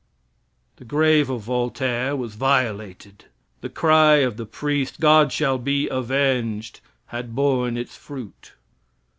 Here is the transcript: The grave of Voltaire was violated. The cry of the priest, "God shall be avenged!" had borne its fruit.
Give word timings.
The 0.77 0.83
grave 0.83 1.29
of 1.29 1.41
Voltaire 1.43 2.15
was 2.15 2.33
violated. 2.33 3.25
The 3.59 3.69
cry 3.69 4.15
of 4.15 4.35
the 4.35 4.47
priest, 4.47 4.99
"God 4.99 5.31
shall 5.31 5.59
be 5.59 5.87
avenged!" 5.89 6.79
had 7.05 7.35
borne 7.35 7.77
its 7.77 7.95
fruit. 7.95 8.53